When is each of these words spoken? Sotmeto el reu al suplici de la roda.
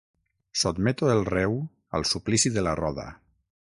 Sotmeto 0.61 1.11
el 1.15 1.21
reu 1.29 1.53
al 1.99 2.07
suplici 2.13 2.53
de 2.57 2.65
la 2.69 2.75
roda. 2.81 3.07